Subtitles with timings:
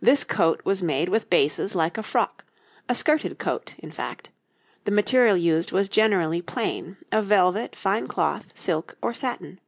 [0.00, 2.46] This coat was made with bases like a frock,
[2.88, 4.30] a skirted coat, in fact;
[4.86, 9.60] the material used was generally plain, of velvet, fine cloth, silk, or satin.